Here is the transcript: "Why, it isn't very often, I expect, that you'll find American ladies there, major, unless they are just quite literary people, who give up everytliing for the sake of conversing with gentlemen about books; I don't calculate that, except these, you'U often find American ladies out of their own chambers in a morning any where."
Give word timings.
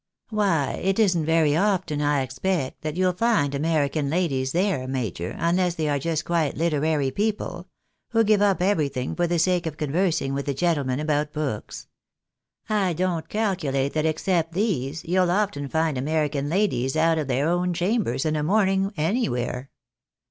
"Why, 0.31 0.81
it 0.83 0.97
isn't 0.97 1.25
very 1.27 1.55
often, 1.55 2.01
I 2.01 2.21
expect, 2.23 2.81
that 2.81 2.97
you'll 2.97 3.11
find 3.13 3.53
American 3.53 4.09
ladies 4.09 4.51
there, 4.51 4.87
major, 4.87 5.35
unless 5.37 5.75
they 5.75 5.87
are 5.89 5.99
just 5.99 6.25
quite 6.25 6.57
literary 6.57 7.11
people, 7.11 7.67
who 8.09 8.23
give 8.23 8.41
up 8.41 8.61
everytliing 8.61 9.15
for 9.15 9.27
the 9.27 9.37
sake 9.37 9.67
of 9.67 9.77
conversing 9.77 10.33
with 10.33 10.47
gentlemen 10.57 10.99
about 10.99 11.33
books; 11.33 11.85
I 12.67 12.93
don't 12.93 13.29
calculate 13.29 13.93
that, 13.93 14.07
except 14.07 14.53
these, 14.53 15.03
you'U 15.05 15.19
often 15.29 15.67
find 15.67 15.99
American 15.99 16.49
ladies 16.49 16.95
out 16.95 17.19
of 17.19 17.27
their 17.27 17.47
own 17.47 17.71
chambers 17.71 18.25
in 18.25 18.35
a 18.35 18.41
morning 18.41 18.91
any 18.97 19.29
where." 19.29 19.69